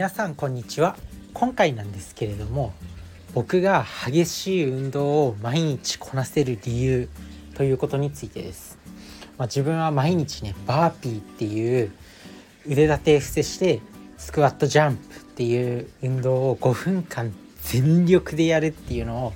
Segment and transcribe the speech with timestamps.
[0.00, 0.96] 皆さんこんにちは
[1.34, 2.72] 今回なんですけれども
[3.34, 7.10] 僕が激しい運動を毎日こなせる理由
[7.54, 8.78] ということについてです、
[9.36, 11.92] まあ、自分は毎日ねバーピーっていう
[12.66, 13.82] 腕立て伏せして
[14.16, 17.30] スクワットジャンプっていう運動を5分間
[17.64, 19.32] 全力でやるっていうのを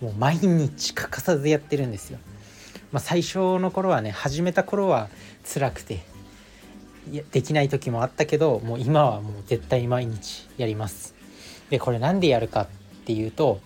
[0.00, 2.18] もう毎日欠かさずやってるんですよ。
[2.90, 5.08] まあ、最初の頃はね始めた頃は
[5.44, 6.02] 辛くて
[7.32, 11.14] できない時もあったけどもう今はもう絶対毎日やります。
[11.70, 12.68] でこれなんでやるかっ
[13.04, 13.60] ていうと、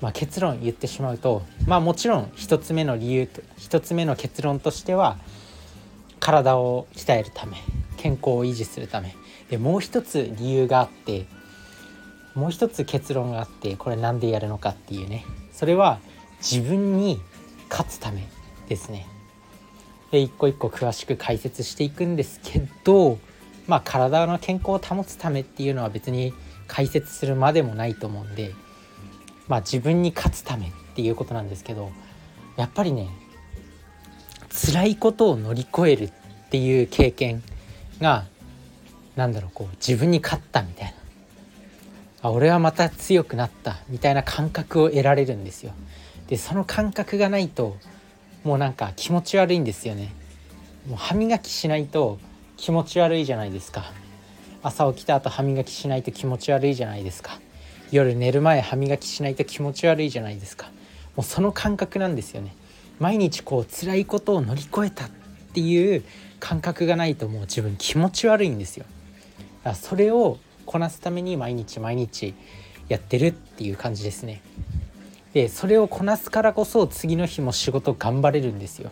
[0.00, 5.18] まあ、結論言ってしまうとまあもちろん1つ目の理由と1つ目の結論としては
[6.18, 7.56] 体を鍛えるため
[7.96, 9.14] 健康を維持するため
[9.50, 11.26] でもう一つ理由があって
[12.34, 16.00] もう一つ結論があってこれなんでやるのかっていうねそれは
[16.38, 17.20] 自分に
[17.68, 18.26] 勝つため
[18.68, 19.06] ですね。
[20.18, 23.18] 一個一個詳しく解説していくんですけど
[23.66, 26.34] まあ体の健康を保つためっていうのは別に
[26.66, 28.54] 解説するまでもないと思うんで
[29.48, 31.90] まあ自分に勝つためっていうことなんですけど
[32.56, 33.08] やっぱりね
[34.50, 36.10] 辛いことを乗り越えるっ
[36.50, 37.42] ていう経験
[38.00, 38.24] が
[39.16, 40.94] 何だろうこう自分に勝ったみたいな
[42.22, 45.72] あ俺はまた強くなったみたいな感覚を得られるんですよ。
[46.28, 47.76] でその感覚がないと
[48.44, 50.12] もうなんか気持ち悪いんですよね。
[50.88, 52.18] もう歯磨きしないと
[52.56, 53.84] 気持ち悪いじゃないですか。
[54.62, 57.40] 朝起きた後歯磨きしないと気持ち悪いじゃないですか。
[57.90, 60.70] 夜寝る前歯磨きしないと気持ち悪いじゃないですか。
[61.14, 62.54] もうその感覚なんですよね。
[62.98, 65.10] 毎日こう辛いことを乗り越えたっ
[65.54, 66.04] ていう
[66.40, 68.86] 感覚がないともう自分気持ち悪いんですよ。
[69.64, 72.34] だからそれをこなすために毎日毎日
[72.88, 74.42] やってるっていう感じですね。
[75.34, 78.90] でそれをこなすからこそ次の日も仕事頑張れるんですよ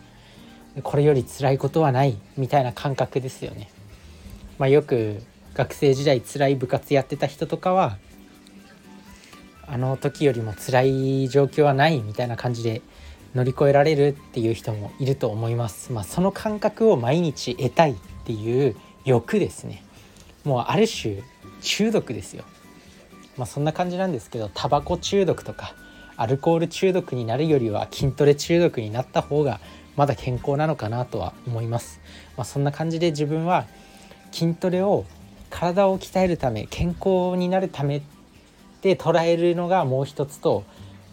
[0.82, 3.70] これより辛いことはないみたいな感覚ですよね
[4.60, 5.22] まあ、よく
[5.55, 7.97] 学生時代辛い部活やってた人とかは
[9.66, 12.82] あの時よりも辛い状況はないみたいな感じで
[13.34, 15.92] 乗り越えられるっていう人もいると思います。
[15.92, 18.76] まあ、その感覚を毎日得たいっていう
[19.06, 19.82] 欲ですね。
[20.44, 21.22] もうある種
[21.62, 22.44] 中毒ですよ。
[23.38, 25.75] まあ、そんな感じなんですけどタバコ中毒とか
[26.20, 29.58] アルコール中毒になるよりは筋トレ中毒になった方が
[29.97, 31.98] まだ健康なのかなとは思います。
[32.36, 33.66] まあ、そんな感じで自分は
[34.30, 35.06] 筋トレを
[35.48, 38.03] 体を鍛えるため健康になるため
[38.82, 40.64] で捉えるのがもう一つと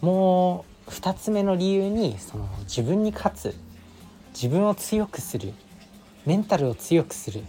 [0.02, 3.54] もう2つ目の理由にその自分に勝つ
[4.34, 5.54] 自分を強くする
[6.26, 7.44] メンタルを強くする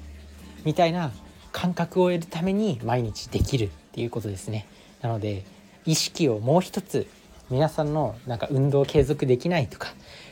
[0.63, 1.11] みたいな
[1.51, 4.65] 感覚を得るために毎日できるっていうことですね。
[5.01, 5.43] なので
[5.85, 7.05] 意識をもう一つ
[7.49, 9.89] 皆さんのなんか運動継続できないとか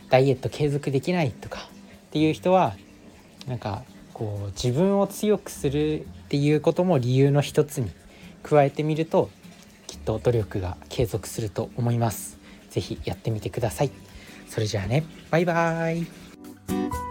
[0.10, 1.60] ダイエット継続できないとか
[2.08, 2.76] っていう人は
[3.48, 3.84] なんか
[4.14, 7.92] こう自分を強くするっていうことも理由の一つに
[8.44, 9.30] 加えてみると
[9.88, 12.38] きっと努力が継続すると思います。
[12.70, 13.92] 是非やってみてください。
[14.48, 17.07] それじゃあねバイバーイ